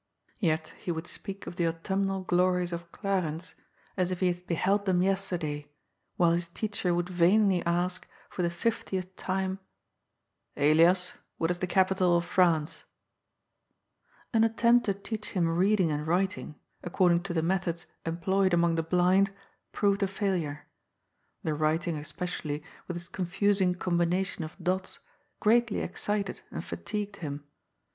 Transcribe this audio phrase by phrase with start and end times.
[0.39, 3.53] Yet he would speak of the autumnal glories of Clarens,
[3.95, 5.69] as if he had beheld them yesterday,
[6.17, 9.59] while his teacher would vainly ask for the fiftieth time:^'
[10.57, 12.83] Elias, what is the capital of France?"
[14.33, 18.73] An attempt to teach him reading and writing, accord ing to the methods employed among
[18.73, 19.31] the blind,
[19.71, 20.65] proved a failure.
[21.43, 24.97] The writing, especially, with its confusing com bination of dots,
[25.39, 27.43] greatly excited and fatigued him.